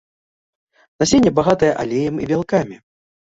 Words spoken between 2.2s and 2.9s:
і бялкамі.